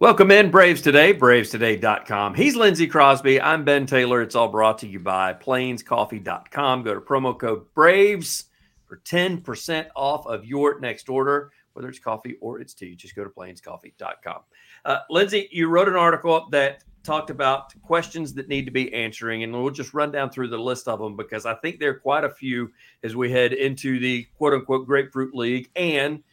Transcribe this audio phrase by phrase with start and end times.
[0.00, 2.34] Welcome in, Braves Today, bravestoday.com.
[2.34, 3.40] He's Lindsay Crosby.
[3.40, 4.22] I'm Ben Taylor.
[4.22, 6.82] It's all brought to you by plainscoffee.com.
[6.82, 8.46] Go to promo code BRAVES
[8.88, 12.96] for 10% off of your next order, whether it's coffee or it's tea.
[12.96, 14.40] Just go to plainscoffee.com.
[14.84, 19.44] Uh, Lindsay, you wrote an article that talked about questions that need to be answering,
[19.44, 22.00] and we'll just run down through the list of them because I think there are
[22.00, 22.72] quite a few
[23.04, 26.20] as we head into the quote unquote Grapefruit League and–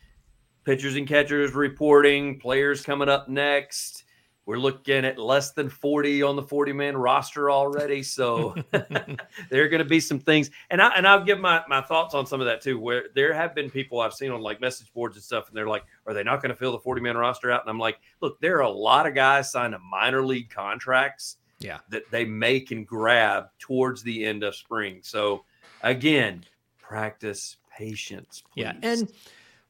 [0.63, 4.03] pitchers and catchers reporting, players coming up next.
[4.45, 8.01] We're looking at less than 40 on the 40 man roster already.
[8.01, 10.49] So there are going to be some things.
[10.71, 13.33] And, I, and I'll give my, my thoughts on some of that too, where there
[13.33, 16.13] have been people I've seen on like message boards and stuff, and they're like, are
[16.13, 17.61] they not going to fill the 40 man roster out?
[17.61, 21.37] And I'm like, look, there are a lot of guys signed to minor league contracts
[21.59, 21.77] yeah.
[21.89, 25.01] that they make and grab towards the end of spring.
[25.03, 25.45] So
[25.83, 26.43] again,
[26.79, 28.43] practice patience.
[28.53, 28.63] Please.
[28.63, 28.73] Yeah.
[28.81, 29.07] And,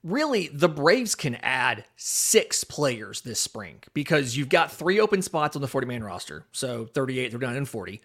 [0.04, 5.56] really the Braves can add six players this spring because you've got three open spots
[5.56, 6.46] on the 40 man roster.
[6.52, 8.02] So 38, 39, and 40.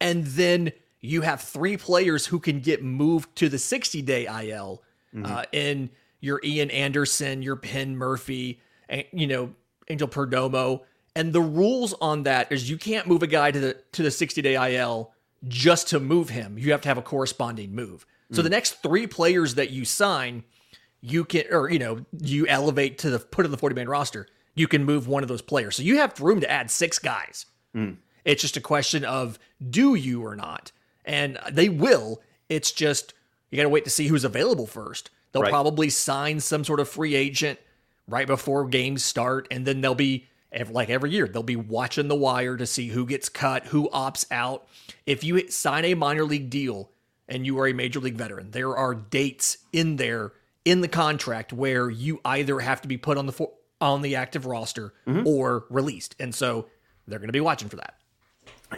[0.00, 4.82] And then you have three players who can get moved to the 60 day IL
[5.14, 5.26] mm-hmm.
[5.26, 9.54] uh, in your Ian Anderson, your Penn Murphy, and, you know,
[9.88, 10.82] Angel Perdomo.
[11.16, 14.10] And the rules on that is you can't move a guy to the to the
[14.10, 15.12] 60 day IL
[15.48, 16.56] just to move him.
[16.58, 18.06] You have to have a corresponding move.
[18.30, 18.44] So mm.
[18.44, 20.44] the next three players that you sign–
[21.00, 24.26] you can, or, you know, you elevate to the put in the 40 man roster,
[24.54, 25.76] you can move one of those players.
[25.76, 27.46] So you have room to add six guys.
[27.74, 27.96] Mm.
[28.24, 29.38] It's just a question of
[29.70, 30.72] do you or not.
[31.04, 32.20] And they will.
[32.48, 33.14] It's just,
[33.50, 35.10] you got to wait to see who's available first.
[35.32, 35.50] They'll right.
[35.50, 37.58] probably sign some sort of free agent
[38.06, 39.48] right before games start.
[39.50, 40.26] And then they'll be,
[40.70, 44.26] like every year, they'll be watching the wire to see who gets cut, who opts
[44.30, 44.66] out.
[45.06, 46.90] If you sign a minor league deal
[47.28, 50.32] and you are a major league veteran, there are dates in there
[50.70, 54.14] in the contract where you either have to be put on the for, on the
[54.14, 55.26] active roster mm-hmm.
[55.26, 56.66] or released, and so
[57.08, 57.94] they're going to be watching for that.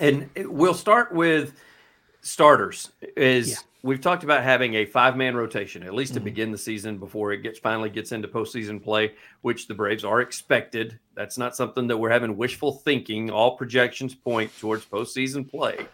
[0.00, 1.52] And we'll start with
[2.22, 2.92] starters.
[3.14, 3.56] Is yeah.
[3.82, 6.24] we've talked about having a five man rotation at least to mm-hmm.
[6.24, 10.22] begin the season before it gets finally gets into postseason play, which the Braves are
[10.22, 10.98] expected.
[11.14, 13.30] That's not something that we're having wishful thinking.
[13.30, 15.86] All projections point towards postseason play.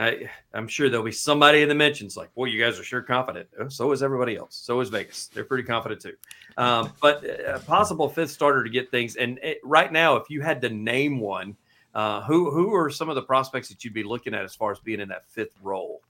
[0.00, 3.02] I, am sure there'll be somebody in the mentions like, "Well, you guys are sure
[3.02, 4.56] confident." Oh, so is everybody else.
[4.56, 5.26] So is Vegas.
[5.28, 6.14] They're pretty confident too.
[6.56, 9.16] Um, but a possible fifth starter to get things.
[9.16, 11.56] And it, right now, if you had to name one,
[11.94, 14.72] uh, who who are some of the prospects that you'd be looking at as far
[14.72, 16.02] as being in that fifth role?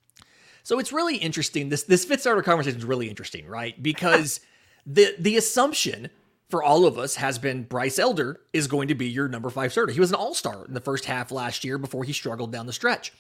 [0.62, 1.68] So it's really interesting.
[1.68, 3.80] This this fifth starter conversation is really interesting, right?
[3.82, 4.40] Because
[4.86, 6.10] the the assumption
[6.48, 9.72] for all of us has been Bryce Elder is going to be your number five
[9.72, 9.92] starter.
[9.92, 12.66] He was an all star in the first half last year before he struggled down
[12.66, 13.12] the stretch.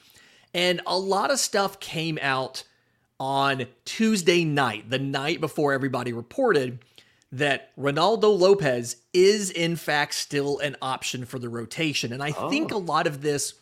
[0.52, 2.64] And a lot of stuff came out
[3.18, 6.78] on Tuesday night, the night before everybody reported
[7.32, 12.12] that Reynaldo Lopez is in fact still an option for the rotation.
[12.12, 12.50] And I oh.
[12.50, 13.54] think a lot of this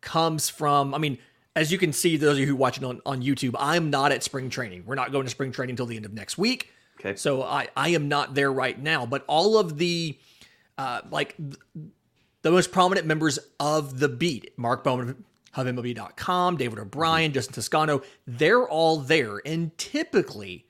[0.00, 1.18] comes from, I mean,
[1.54, 4.24] as you can see, those of you who watching on, on YouTube, I'm not at
[4.24, 4.84] spring training.
[4.86, 6.72] We're not going to spring training until the end of next week.
[6.98, 7.14] Okay.
[7.14, 9.06] So I, I am not there right now.
[9.06, 10.18] But all of the
[10.76, 11.36] uh, like
[12.42, 15.24] the most prominent members of the beat, Mark Bowman
[15.56, 19.40] of MLB.com, David O'Brien, Justin Toscano, they're all there.
[19.44, 20.66] And typically,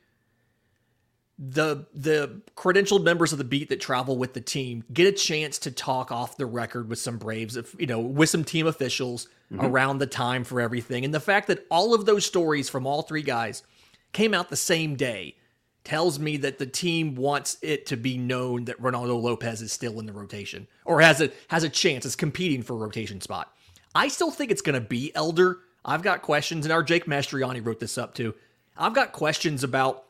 [1.38, 5.58] the the credentialed members of the beat that travel with the team get a chance
[5.58, 9.64] to talk off the record with some Braves, you know, with some team officials mm-hmm.
[9.64, 11.04] around the time for everything.
[11.04, 13.64] And the fact that all of those stories from all three guys
[14.12, 15.34] came out the same day
[15.82, 20.00] tells me that the team wants it to be known that Reynaldo Lopez is still
[20.00, 23.52] in the rotation or has a has a chance, is competing for a rotation spot.
[23.94, 25.58] I still think it's going to be Elder.
[25.84, 28.34] I've got questions, and our Jake Mastriani wrote this up too.
[28.76, 30.04] I've got questions about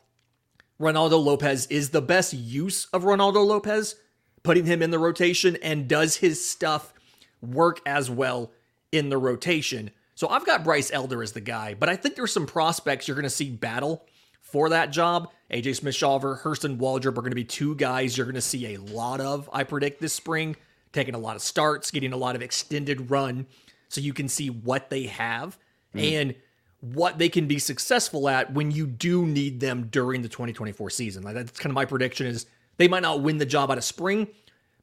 [0.79, 1.67] Reynaldo Lopez.
[1.67, 3.95] Is the best use of Reynaldo Lopez
[4.43, 6.93] putting him in the rotation, and does his stuff
[7.41, 8.51] work as well
[8.91, 9.91] in the rotation?
[10.15, 13.15] So I've got Bryce Elder as the guy, but I think there's some prospects you're
[13.15, 14.05] going to see battle
[14.41, 15.29] for that job.
[15.51, 18.73] AJ Smith Shawver, Hurston Waldrep are going to be two guys you're going to see
[18.73, 20.55] a lot of, I predict, this spring,
[20.93, 23.45] taking a lot of starts, getting a lot of extended run
[23.95, 25.57] so you can see what they have
[25.95, 26.11] mm.
[26.13, 26.35] and
[26.81, 31.23] what they can be successful at when you do need them during the 2024 season.
[31.23, 32.45] Like that's kind of my prediction is
[32.77, 34.27] they might not win the job out of spring,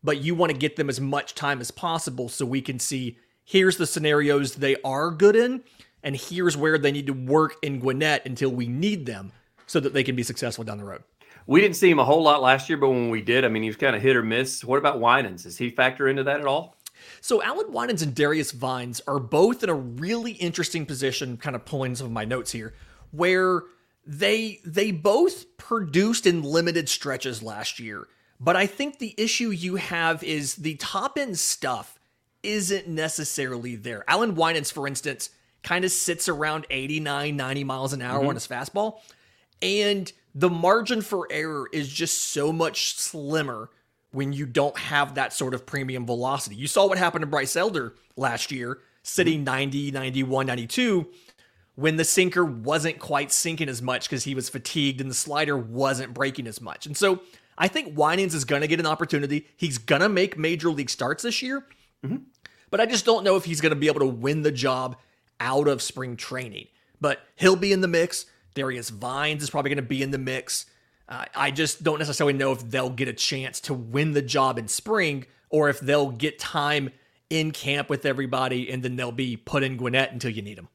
[0.02, 3.18] but you want to get them as much time as possible so we can see
[3.44, 5.62] here's the scenarios they are good in
[6.02, 9.30] and here's where they need to work in Gwinnett until we need them
[9.66, 11.04] so that they can be successful down the road.
[11.46, 13.62] We didn't see him a whole lot last year, but when we did, I mean,
[13.62, 14.64] he was kind of hit or miss.
[14.64, 15.42] What about Winans?
[15.42, 16.76] Does he factor into that at all?
[17.20, 21.64] So Allan Winans and Darius Vines are both in a really interesting position, kind of
[21.64, 22.74] pulling some of my notes here,
[23.10, 23.62] where
[24.06, 28.08] they they both produced in limited stretches last year,
[28.40, 31.98] But I think the issue you have is the top end stuff
[32.42, 34.04] isn't necessarily there.
[34.08, 35.30] Allan Winans, for instance,
[35.62, 38.30] kind of sits around 89, 90 miles an hour mm-hmm.
[38.30, 38.98] on his fastball.
[39.60, 43.70] And the margin for error is just so much slimmer
[44.12, 46.56] when you don't have that sort of premium velocity.
[46.56, 51.08] You saw what happened to Bryce Elder last year, sitting 90, 91, 92,
[51.74, 55.56] when the sinker wasn't quite sinking as much because he was fatigued and the slider
[55.56, 56.86] wasn't breaking as much.
[56.86, 57.22] And so
[57.56, 59.46] I think Winans is going to get an opportunity.
[59.56, 61.64] He's going to make major league starts this year.
[62.04, 62.16] Mm-hmm.
[62.70, 64.96] But I just don't know if he's going to be able to win the job
[65.40, 66.66] out of spring training.
[67.00, 68.26] But he'll be in the mix.
[68.54, 70.66] Darius Vines is probably going to be in the mix.
[71.08, 74.58] Uh, I just don't necessarily know if they'll get a chance to win the job
[74.58, 76.90] in spring or if they'll get time
[77.30, 80.68] in camp with everybody and then they'll be put in Gwinnett until you need them.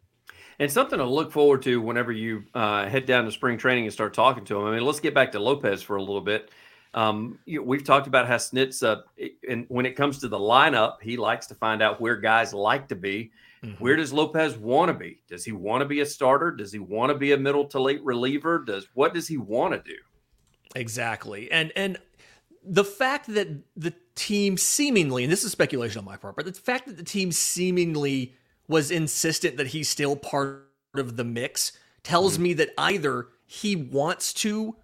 [0.60, 3.94] And something to look forward to whenever you uh, head down to spring training and
[3.94, 4.66] start talking to them.
[4.66, 6.50] I mean, let's get back to Lopez for a little bit.
[6.96, 9.02] Um, you know, we've talked about how Snit's, uh,
[9.48, 12.88] and when it comes to the lineup, he likes to find out where guys like
[12.88, 13.32] to be.
[13.64, 13.84] Mm-hmm.
[13.84, 15.20] Where does Lopez want to be?
[15.28, 16.50] Does he want to be a starter?
[16.52, 18.60] Does he want to be a middle to late reliever?
[18.60, 19.98] Does what does he want to do?
[20.76, 21.52] Exactly.
[21.52, 21.98] And and
[22.64, 26.54] the fact that the team seemingly, and this is speculation on my part, but the
[26.54, 28.34] fact that the team seemingly
[28.68, 31.72] was insistent that he's still part of the mix
[32.04, 32.44] tells mm-hmm.
[32.44, 34.76] me that either he wants to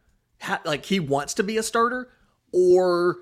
[0.41, 2.09] ha- like he wants to be a starter
[2.53, 3.17] or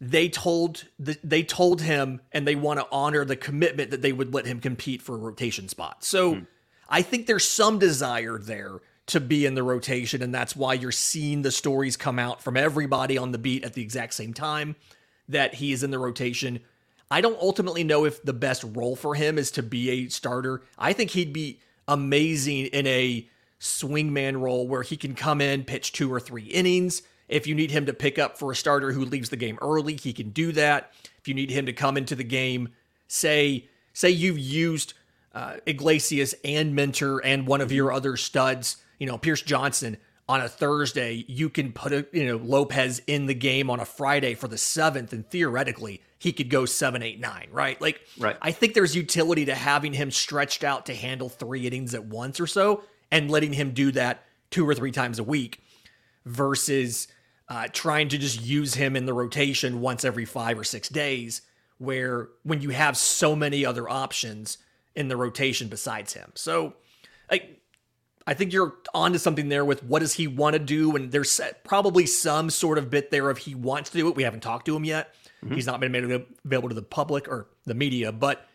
[0.00, 4.12] they told the, they told him and they want to honor the commitment that they
[4.12, 6.02] would let him compete for a rotation spot.
[6.02, 6.46] So mm.
[6.88, 8.80] I think there's some desire there
[9.10, 12.56] to be in the rotation and that's why you're seeing the stories come out from
[12.56, 14.76] everybody on the beat at the exact same time
[15.28, 16.60] that he is in the rotation.
[17.10, 20.62] I don't ultimately know if the best role for him is to be a starter.
[20.78, 23.28] I think he'd be amazing in a
[23.60, 27.70] swingman role where he can come in, pitch two or three innings, if you need
[27.70, 30.50] him to pick up for a starter who leaves the game early, he can do
[30.52, 30.92] that.
[31.18, 32.70] If you need him to come into the game,
[33.06, 34.94] say say you've used
[35.32, 39.96] uh, Iglesias and Minter and one of your other studs, you know Pierce Johnson
[40.28, 43.84] on a Thursday, you can put a, you know Lopez in the game on a
[43.84, 47.80] Friday for the seventh, and theoretically he could go seven, eight, nine, right?
[47.80, 48.36] Like, right.
[48.40, 52.38] I think there's utility to having him stretched out to handle three innings at once
[52.38, 55.62] or so, and letting him do that two or three times a week,
[56.26, 57.08] versus
[57.48, 61.42] uh, trying to just use him in the rotation once every five or six days,
[61.78, 64.58] where when you have so many other options
[64.94, 66.30] in the rotation besides him.
[66.34, 66.74] So,
[67.28, 67.56] I,
[68.30, 71.40] I think you're onto something there with what does he want to do, and there's
[71.64, 74.14] probably some sort of bit there of he wants to do it.
[74.14, 75.16] We haven't talked to him yet.
[75.44, 75.56] Mm-hmm.
[75.56, 76.04] He's not been made
[76.44, 78.46] available to the public or the media, but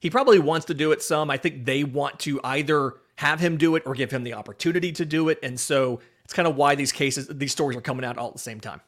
[0.00, 1.28] he probably wants to do it some.
[1.28, 4.92] I think they want to either have him do it or give him the opportunity
[4.92, 8.06] to do it, and so it's kind of why these cases, these stories are coming
[8.06, 8.80] out all at the same time.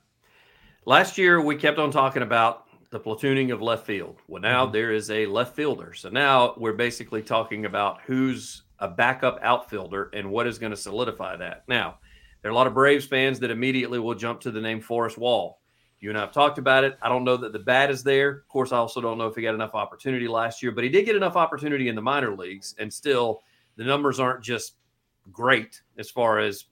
[0.87, 4.17] Last year, we kept on talking about the platooning of left field.
[4.27, 4.73] Well, now mm-hmm.
[4.73, 5.93] there is a left fielder.
[5.93, 10.77] So now we're basically talking about who's a backup outfielder and what is going to
[10.77, 11.65] solidify that.
[11.69, 11.99] Now,
[12.43, 15.19] there are a lot of Braves fans that immediately will jump to the name Forrest
[15.19, 15.61] Wall.
[16.01, 16.99] You and I have talked about it.
[17.03, 18.31] I don't know that the bat is there.
[18.31, 20.89] Of course, I also don't know if he got enough opportunity last year, but he
[20.89, 23.43] did get enough opportunity in the minor leagues, and still
[23.77, 24.77] the numbers aren't just
[25.31, 26.65] great as far as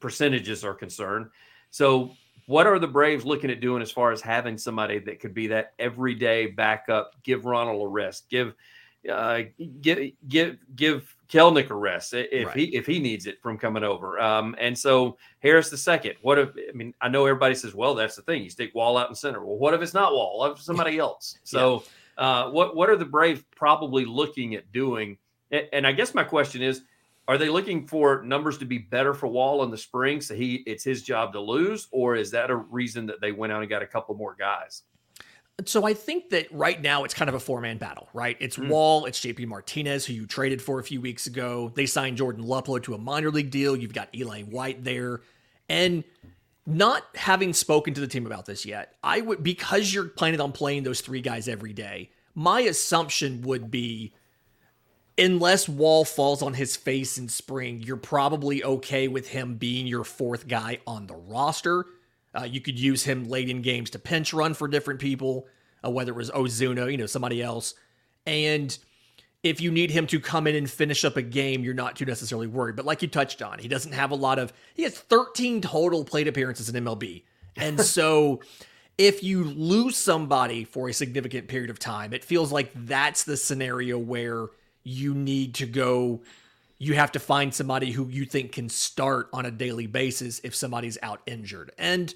[0.00, 1.26] percentages are concerned.
[1.70, 2.12] So,
[2.46, 5.46] what are the Braves looking at doing as far as having somebody that could be
[5.48, 7.22] that everyday backup?
[7.22, 8.28] Give Ronald a rest.
[8.28, 8.54] Give
[9.10, 9.42] uh,
[9.80, 12.56] give give give Kelenic a rest if right.
[12.56, 14.20] he if he needs it from coming over.
[14.20, 16.14] Um, and so Harris the second.
[16.22, 18.42] What if I mean I know everybody says, well, that's the thing.
[18.42, 19.44] You stick Wall out in center.
[19.44, 20.38] Well, what if it's not Wall?
[20.38, 21.38] What if somebody else?
[21.44, 21.82] So
[22.18, 22.24] yeah.
[22.24, 25.18] uh, what what are the Brave probably looking at doing?
[25.72, 26.82] And I guess my question is,
[27.28, 30.62] are they looking for numbers to be better for Wall in the spring, so he
[30.66, 33.70] it's his job to lose, or is that a reason that they went out and
[33.70, 34.82] got a couple more guys?
[35.66, 38.36] So I think that right now it's kind of a four man battle, right?
[38.40, 38.68] It's mm.
[38.68, 41.72] Wall, it's JP Martinez, who you traded for a few weeks ago.
[41.74, 43.76] They signed Jordan Luplow to a minor league deal.
[43.76, 45.20] You've got Eli White there,
[45.68, 46.02] and
[46.66, 50.52] not having spoken to the team about this yet, I would because you're planning on
[50.52, 52.10] playing those three guys every day.
[52.34, 54.12] My assumption would be
[55.16, 60.04] unless Wall falls on his face in spring, you're probably okay with him being your
[60.04, 61.86] fourth guy on the roster.
[62.36, 65.46] Uh, you could use him late in games to pinch run for different people,
[65.84, 67.74] uh, whether it was Ozuna, you know, somebody else.
[68.26, 68.76] And
[69.42, 72.04] if you need him to come in and finish up a game, you're not too
[72.04, 72.76] necessarily worried.
[72.76, 76.04] But like you touched on, he doesn't have a lot of, he has 13 total
[76.04, 77.22] plate appearances in MLB.
[77.56, 78.40] And so
[78.96, 83.36] if you lose somebody for a significant period of time, it feels like that's the
[83.36, 84.48] scenario where
[84.82, 86.20] you need to go
[86.78, 90.54] you have to find somebody who you think can start on a daily basis if
[90.54, 91.72] somebody's out injured.
[91.78, 92.12] And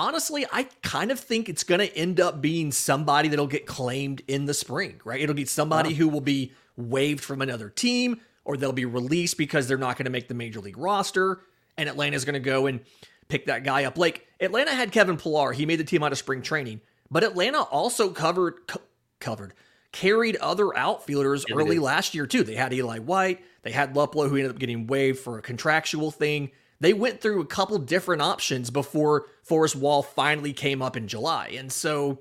[0.00, 4.22] honestly, I kind of think it's going to end up being somebody that'll get claimed
[4.26, 5.20] in the spring, right?
[5.20, 5.96] It'll be somebody wow.
[5.96, 10.06] who will be waived from another team or they'll be released because they're not going
[10.06, 11.40] to make the major league roster.
[11.76, 12.80] And Atlanta's going to go and
[13.28, 13.98] pick that guy up.
[13.98, 16.80] Like Atlanta had Kevin Pillar, he made the team out of spring training,
[17.10, 18.80] but Atlanta also covered, co-
[19.18, 19.52] covered,
[19.92, 22.42] carried other outfielders yeah, early last year too.
[22.42, 26.10] They had Eli White, they had Luplow, who ended up getting waived for a contractual
[26.10, 26.52] thing.
[26.80, 31.54] They went through a couple different options before Forrest Wall finally came up in July.
[31.58, 32.20] And so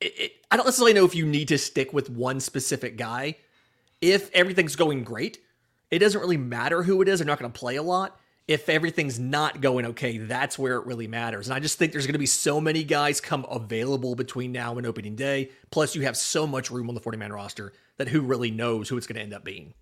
[0.00, 3.36] it, it, I don't necessarily know if you need to stick with one specific guy.
[4.00, 5.38] If everything's going great,
[5.90, 7.18] it doesn't really matter who it is.
[7.18, 8.18] They're not going to play a lot.
[8.46, 11.48] If everything's not going okay, that's where it really matters.
[11.48, 14.78] And I just think there's going to be so many guys come available between now
[14.78, 15.50] and opening day.
[15.70, 18.88] Plus, you have so much room on the 40 man roster that who really knows
[18.88, 19.74] who it's going to end up being.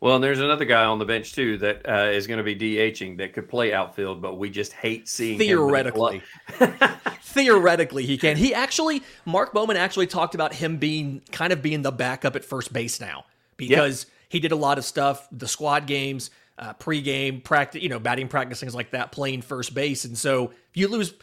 [0.00, 2.54] Well, and there's another guy on the bench too that uh, is going to be
[2.54, 6.22] DHing that could play outfield, but we just hate seeing theoretically.
[7.22, 8.36] theoretically, he can.
[8.36, 12.44] He actually, Mark Bowman actually talked about him being kind of being the backup at
[12.44, 13.24] first base now
[13.56, 14.12] because yep.
[14.28, 18.28] he did a lot of stuff, the squad games, uh, pregame practice, you know, batting
[18.28, 21.14] practice, things like that, playing first base, and so if you lose.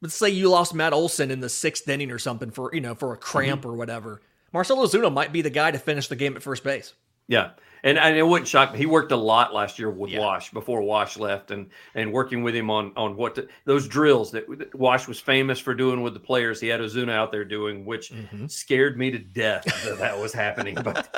[0.00, 2.94] Let's say you lost Matt Olson in the sixth inning or something for you know
[2.94, 3.70] for a cramp mm-hmm.
[3.70, 4.22] or whatever.
[4.52, 6.94] Marcelo Ozuna might be the guy to finish the game at first base.
[7.28, 7.50] Yeah,
[7.82, 8.78] and, and it wouldn't shock me.
[8.78, 10.20] He worked a lot last year with yeah.
[10.20, 14.30] Wash before Wash left, and and working with him on on what to, those drills
[14.32, 16.60] that, that, Wash was famous for doing with the players.
[16.60, 18.46] He had Ozuna out there doing, which mm-hmm.
[18.46, 20.76] scared me to death that that was happening.
[20.82, 21.08] But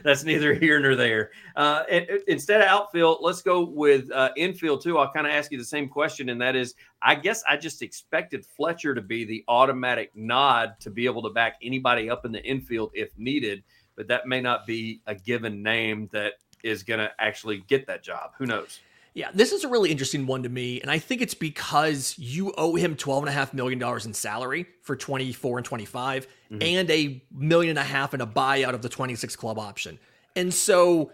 [0.04, 1.30] that's neither here nor there.
[1.54, 4.98] Uh, and, instead of outfield, let's go with uh, infield too.
[4.98, 7.82] I'll kind of ask you the same question, and that is, I guess I just
[7.82, 12.32] expected Fletcher to be the automatic nod to be able to back anybody up in
[12.32, 13.62] the infield if needed
[13.96, 18.02] but that may not be a given name that is going to actually get that
[18.02, 18.32] job.
[18.38, 18.80] Who knows?
[19.14, 20.78] Yeah, this is a really interesting one to me.
[20.82, 25.64] And I think it's because you owe him $12.5 million in salary for 24 and
[25.64, 26.58] 25 mm-hmm.
[26.60, 29.98] and a million and a half in a buyout of the 26 club option.
[30.36, 31.12] And so,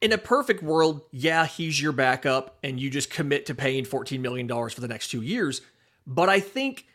[0.00, 4.18] in a perfect world, yeah, he's your backup and you just commit to paying $14
[4.18, 5.60] million for the next two years.
[6.08, 6.86] But I think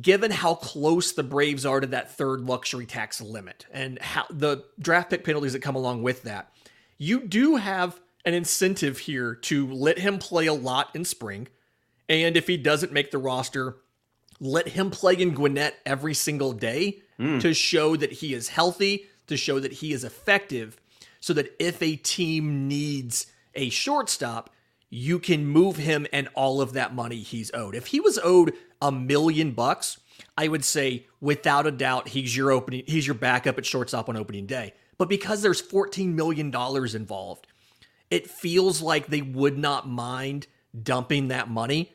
[0.00, 4.64] given how close the Braves are to that third luxury tax limit and how the
[4.78, 6.52] draft pick penalties that come along with that,
[6.98, 11.48] you do have an incentive here to let him play a lot in spring.
[12.08, 13.76] And if he doesn't make the roster,
[14.40, 17.40] let him play in Gwinnett every single day mm.
[17.40, 20.76] to show that he is healthy, to show that he is effective,
[21.20, 24.50] so that if a team needs a shortstop,
[24.94, 27.74] you can move him and all of that money he's owed.
[27.74, 29.98] If he was owed a million bucks,
[30.38, 34.16] I would say without a doubt he's your opening he's your backup at shortstop on
[34.16, 34.72] opening day.
[34.96, 37.48] But because there's 14 million dollars involved,
[38.08, 40.46] it feels like they would not mind
[40.80, 41.92] dumping that money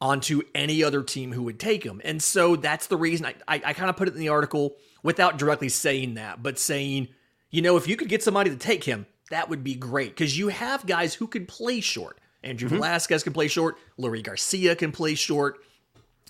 [0.00, 2.00] onto any other team who would take him.
[2.04, 4.74] And so that's the reason I, I, I kind of put it in the article
[5.04, 7.08] without directly saying that, but saying,
[7.50, 10.36] you know, if you could get somebody to take him, that would be great because
[10.36, 12.18] you have guys who could play short.
[12.44, 12.78] Andrew mm-hmm.
[12.78, 13.76] Velazquez can play short.
[13.98, 15.58] Leury Garcia can play short.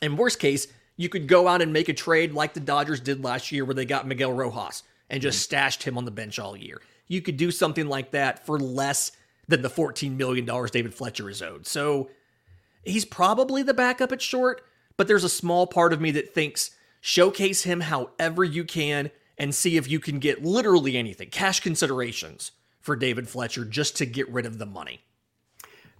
[0.01, 0.67] In worst case,
[0.97, 3.75] you could go out and make a trade like the Dodgers did last year where
[3.75, 5.45] they got Miguel Rojas and just mm-hmm.
[5.45, 6.81] stashed him on the bench all year.
[7.09, 9.13] You could do something like that for less
[9.49, 11.67] than the $14 million David Fletcher is owed.
[11.67, 12.11] So
[12.85, 14.63] he's probably the backup at short,
[14.97, 19.55] but there's a small part of me that thinks showcase him however you can and
[19.55, 24.29] see if you can get literally anything, cash considerations for David Fletcher just to get
[24.31, 25.01] rid of the money.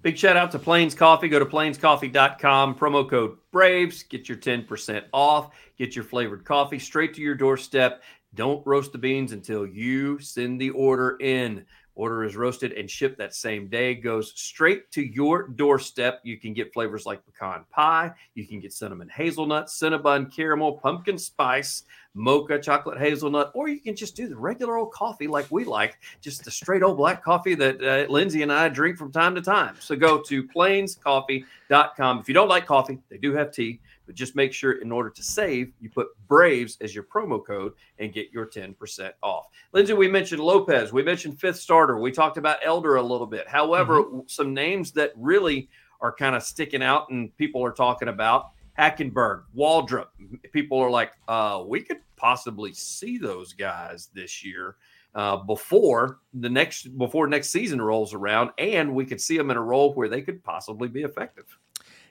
[0.05, 1.31] Big shout out to Plains Coffee.
[1.31, 4.03] Go to plainscoffee.com, promo code Braves.
[4.03, 5.49] Get your 10% off.
[5.79, 8.03] Get your flavored coffee straight to your doorstep.
[8.35, 11.65] Don't roast the beans until you send the order in.
[11.97, 16.21] Order is roasted and shipped that same day, goes straight to your doorstep.
[16.25, 21.19] You can get flavors like pecan pie, you can get cinnamon hazelnut, cinnabon caramel, pumpkin
[21.19, 21.85] spice,
[22.15, 25.99] mocha chocolate hazelnut, or you can just do the regular old coffee like we like,
[26.21, 29.41] just the straight old black coffee that uh, Lindsay and I drink from time to
[29.41, 29.77] time.
[29.79, 32.19] So go to plainscoffee.com.
[32.19, 33.81] If you don't like coffee, they do have tea.
[34.07, 37.73] But just make sure in order to save, you put Braves as your promo code
[37.99, 39.47] and get your 10% off.
[39.73, 40.93] Lindsay, we mentioned Lopez.
[40.93, 41.99] We mentioned fifth starter.
[41.99, 43.49] We talked about Elder a little bit.
[43.49, 44.21] However, mm-hmm.
[44.27, 45.69] some names that really
[46.01, 50.07] are kind of sticking out and people are talking about Hackenberg, Waldrep.
[50.53, 54.77] People are like, uh, we could possibly see those guys this year.
[55.15, 59.57] Uh, before the next before next season rolls around, and we could see them in
[59.57, 61.45] a role where they could possibly be effective.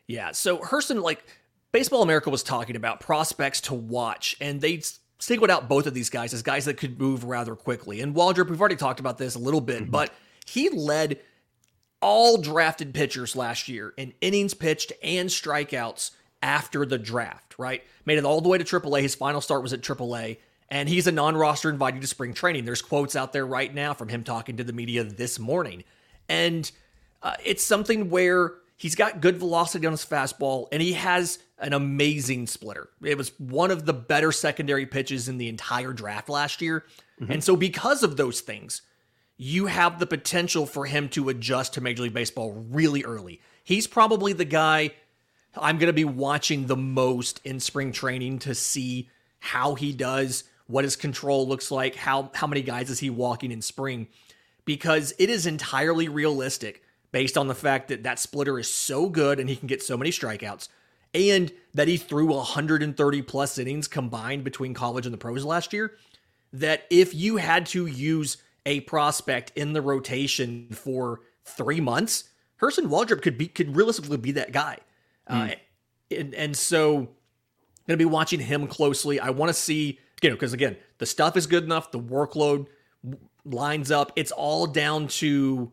[0.08, 0.32] Yeah.
[0.32, 1.26] So Hurston, like
[1.74, 4.84] Baseball America was talking about prospects to watch, and they
[5.18, 8.00] singled out both of these guys as guys that could move rather quickly.
[8.00, 9.92] And Waldrep, we've already talked about this a little bit, mm-hmm.
[9.92, 10.14] but
[10.46, 11.20] he led
[12.00, 16.12] all drafted pitchers last year in innings pitched and strikeouts
[16.44, 17.84] after the draft, right?
[18.06, 19.02] Made it all the way to AAA.
[19.02, 20.38] His final start was at AAA,
[20.70, 22.66] and he's a non roster invited to spring training.
[22.66, 25.86] There's quotes out there right now from him talking to the media this morning.
[26.30, 26.70] And
[27.24, 31.74] uh, it's something where he's got good velocity on his fastball, and he has an
[31.74, 32.90] amazing splitter.
[33.02, 36.86] It was one of the better secondary pitches in the entire draft last year.
[37.20, 37.32] Mm-hmm.
[37.32, 38.82] And so, because of those things,
[39.38, 43.42] you have the potential for him to adjust to Major League Baseball really early.
[43.64, 44.92] He's probably the guy
[45.58, 50.44] I'm going to be watching the most in spring training to see how he does,
[50.68, 54.08] what his control looks like, how how many guys is he walking in spring
[54.66, 59.40] because it is entirely realistic based on the fact that that splitter is so good
[59.40, 60.68] and he can get so many strikeouts
[61.14, 65.94] and that he threw 130 plus innings combined between college and the pros last year
[66.52, 72.26] that if you had to use a prospect in the rotation for 3 months,
[72.62, 74.78] Hurston Waldrep could be could realistically be that guy.
[75.30, 75.52] Mm.
[75.52, 75.56] Uh,
[76.12, 77.08] and, and so I'm
[77.88, 79.20] going to be watching him closely.
[79.20, 82.68] I want to see, you know, because again, the stuff is good enough, the workload
[83.44, 84.14] lines up.
[84.16, 85.72] It's all down to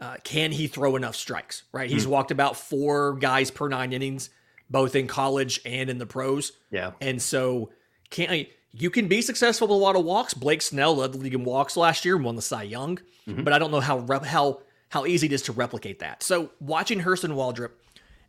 [0.00, 1.90] uh, can he throw enough strikes, right?
[1.90, 2.10] He's mm.
[2.10, 4.30] walked about four guys per nine innings,
[4.70, 6.52] both in college and in the pros.
[6.70, 6.92] Yeah.
[7.00, 7.70] And so
[8.10, 10.34] can I, you can be successful with a lot of walks.
[10.34, 13.42] Blake Snell led the league in walks last year and won the Cy Young, mm-hmm.
[13.42, 14.60] but I don't know how how
[14.90, 16.22] how easy it is to replicate that.
[16.22, 17.70] So watching Hurston Waldrep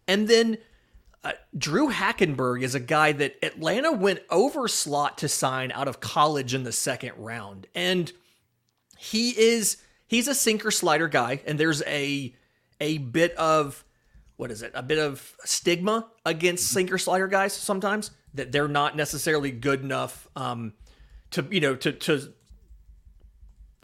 [0.08, 0.58] and then
[1.24, 6.00] uh, Drue Hackenberg is a guy that Atlanta went over slot to sign out of
[6.00, 7.68] college in the second round.
[7.76, 8.12] And
[8.98, 9.78] he is
[10.08, 12.34] he's a sinker slider guy and there's a
[12.80, 13.84] a bit of
[14.40, 14.72] what is it?
[14.74, 16.76] A bit of stigma against mm-hmm.
[16.76, 20.72] sinker slider guys sometimes that they're not necessarily good enough um,
[21.32, 22.34] to you know to to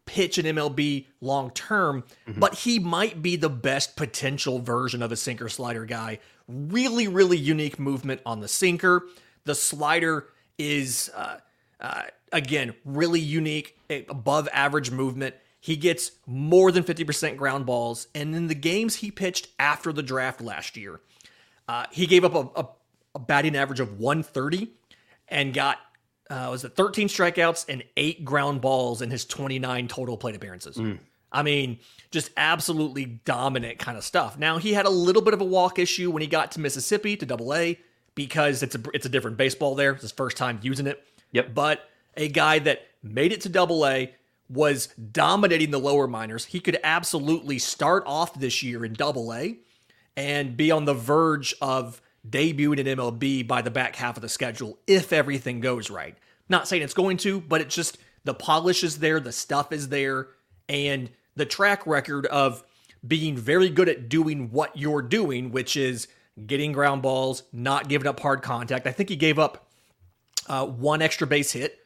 [0.06, 2.40] pitch an MLB long term, mm-hmm.
[2.40, 6.20] but he might be the best potential version of a sinker slider guy.
[6.48, 9.08] Really, really unique movement on the sinker.
[9.44, 11.40] The slider is, uh,
[11.82, 15.36] uh, again, really unique, above average movement.
[15.65, 18.08] He gets more than 50% ground balls.
[18.13, 21.01] And in the games he pitched after the draft last year,
[21.67, 22.67] uh, he gave up a, a,
[23.15, 24.69] a batting average of 130
[25.28, 25.80] and got
[26.30, 30.78] uh, was it 13 strikeouts and eight ground balls in his 29 total plate appearances.
[30.78, 30.99] Mm.
[31.32, 31.80] I mean,
[32.12, 34.38] just absolutely dominant kind of stuff.
[34.38, 37.17] Now he had a little bit of a walk issue when he got to Mississippi
[37.17, 37.80] to Double A
[38.13, 39.93] because it's a it's a different baseball there.
[39.93, 41.04] It's his first time using it.
[41.32, 41.56] Yep.
[41.56, 44.13] But a guy that made it to Double A
[44.49, 46.45] was dominating the lower minors.
[46.45, 49.58] He could absolutely start off this year in Double A
[50.15, 54.29] and be on the verge of debuting in MLB by the back half of the
[54.29, 56.15] schedule if everything goes right.
[56.47, 59.89] Not saying it's going to, but it's just the polish is there, the stuff is
[59.89, 60.27] there,
[60.69, 62.63] and the track record of
[63.05, 66.08] being very good at doing what you're doing, which is
[66.47, 68.88] getting ground balls, not giving up hard contact.
[68.88, 69.67] I think he gave up
[70.47, 71.79] uh, one extra base hit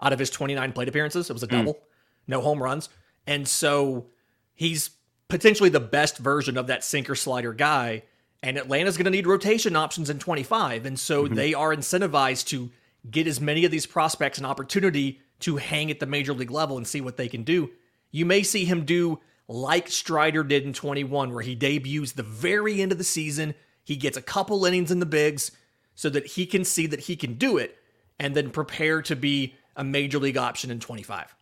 [0.00, 1.30] out of his 29 plate appearances.
[1.30, 1.80] It was a double, mm.
[2.26, 2.88] No home runs.
[3.26, 4.06] And so
[4.54, 4.90] he's
[5.28, 8.02] potentially the best version of that sinker slider guy
[8.42, 10.86] and Atlanta's going to need rotation options in 25.
[10.86, 11.34] And so mm-hmm.
[11.34, 12.70] they are incentivized to
[13.10, 16.76] get as many of these prospects an opportunity to hang at the major league level
[16.76, 17.70] and see what they can do.
[18.10, 22.80] You may see him do like Strider did in 21, where he debuts the very
[22.80, 23.54] end of the season.
[23.84, 25.52] He gets a couple innings in the bigs
[25.94, 27.76] so that he can see that he can do it
[28.18, 31.35] and then prepare to be a major league option in 25.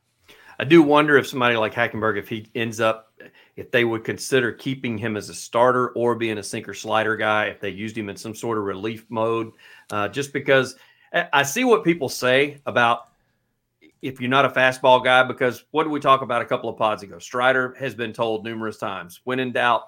[0.59, 3.13] I do wonder if somebody like Hackenberg, if he ends up,
[3.57, 7.47] if they would consider keeping him as a starter or being a sinker slider guy,
[7.47, 9.53] if they used him in some sort of relief mode,
[9.91, 10.77] uh, just because
[11.33, 13.09] I see what people say about
[14.03, 16.77] if you're not a fastball guy, because what did we talk about a couple of
[16.77, 17.19] pods ago?
[17.19, 19.85] Strider has been told numerous times when in doubt,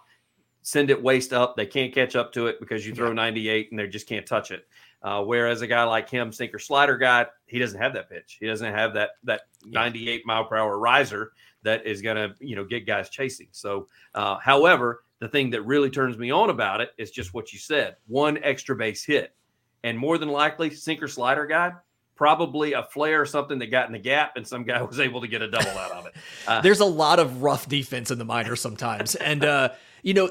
[0.66, 1.56] send it waist up.
[1.56, 4.50] They can't catch up to it because you throw 98 and they just can't touch
[4.50, 4.66] it.
[5.00, 8.38] Uh, whereas a guy like him, sinker slider guy, he doesn't have that pitch.
[8.40, 11.30] He doesn't have that that 98 mile per hour riser
[11.62, 13.46] that is going to you know get guys chasing.
[13.52, 17.52] So, uh, however, the thing that really turns me on about it is just what
[17.52, 19.36] you said: one extra base hit,
[19.84, 21.74] and more than likely, sinker slider guy,
[22.16, 25.20] probably a flare or something that got in the gap, and some guy was able
[25.20, 26.14] to get a double out of it.
[26.48, 29.68] Uh, There's a lot of rough defense in the minors sometimes, and uh,
[30.06, 30.30] you know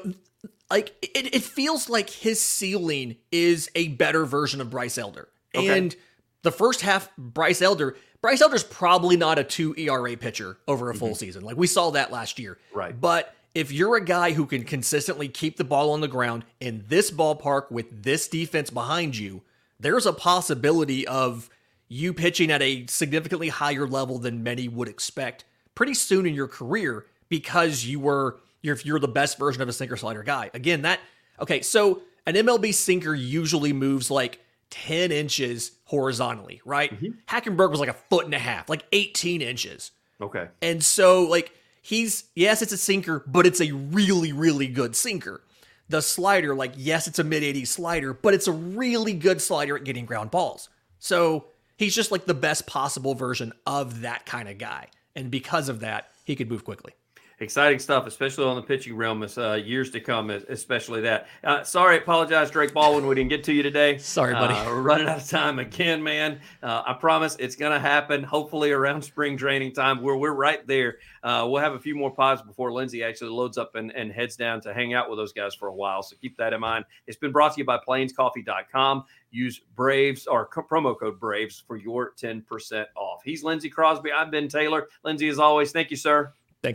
[0.70, 5.28] like it, it feels like his ceiling is a better version of Bryce Elder.
[5.54, 5.78] Okay.
[5.78, 5.94] And
[6.42, 10.94] the first half, Bryce Elder, Bryce Elder's probably not a two ERA pitcher over a
[10.94, 11.16] full mm-hmm.
[11.16, 11.44] season.
[11.44, 12.58] Like we saw that last year.
[12.74, 12.98] Right.
[12.98, 16.84] But if you're a guy who can consistently keep the ball on the ground in
[16.88, 19.42] this ballpark with this defense behind you,
[19.78, 21.48] there's a possibility of
[21.88, 26.48] you pitching at a significantly higher level than many would expect pretty soon in your
[26.48, 30.50] career because you were You're, if you're the best version of a sinker slider guy.
[30.52, 31.00] Again, that
[31.40, 31.62] okay.
[31.62, 36.92] So an MLB sinker usually moves like 10 inches horizontally, right?
[36.92, 37.18] Mm-hmm.
[37.28, 39.92] Hackenberg was like a foot and a half, like 18 inches.
[40.20, 40.48] Okay.
[40.60, 41.52] And so, like,
[41.82, 45.42] he's, yes, it's a sinker, but it's a really, really good sinker.
[45.88, 49.76] The slider, like, yes, it's a mid 80s slider, but it's a really good slider
[49.76, 50.68] at getting ground balls.
[50.98, 54.88] So he's just like the best possible version of that kind of guy.
[55.14, 56.94] And because of that, he could move quickly
[57.40, 61.26] exciting stuff, especially on the pitching realm, as uh, years to come, especially that.
[61.44, 63.98] Uh, sorry, apologize, Drake Baldwin, we didn't get to you today.
[64.06, 64.54] Sorry, buddy.
[64.54, 66.40] Uh, we're running out of time again, man.
[66.62, 68.22] Uh, I promise it's going to happen.
[68.22, 70.96] Hopefully around spring training time, where we're right there.
[71.22, 74.36] Uh, we'll have a few more pods before Lindsay actually loads up and, and heads
[74.36, 76.02] down to hang out with those guys for a while.
[76.02, 76.84] So keep that in mind.
[77.06, 79.04] It's been brought to you by PlainsCoffee.com.
[79.30, 83.22] Use Braves or co- promo code Braves for your ten percent off.
[83.24, 84.12] He's Lindsay Crosby.
[84.12, 84.88] I'm Ben Taylor.
[85.04, 86.32] Lindsay, as always, thank you, sir.